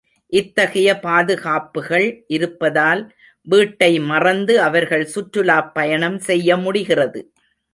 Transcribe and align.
இத்தகைய 0.33 0.89
பாதுகாப்புகள் 0.99 2.07
இருப்பதால் 2.27 3.01
வீட்டை 3.47 3.99
மறந்து 3.99 4.61
அவர்கள் 4.61 5.05
சுற்றுலாப் 5.05 5.73
பயணம் 5.73 6.19
செய்ய 6.19 6.57
முடிகிறது. 6.57 7.21